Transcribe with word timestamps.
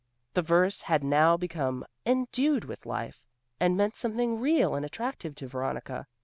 The 0.33 0.41
verse 0.41 0.81
had 0.81 1.03
now 1.03 1.37
become 1.37 1.85
endued 2.07 2.65
with 2.65 2.87
life, 2.87 3.21
and 3.59 3.77
meant 3.77 3.95
something 3.97 4.39
real 4.39 4.73
and 4.73 4.83
attractive 4.83 5.35
to 5.35 5.47
Veronica. 5.47 6.07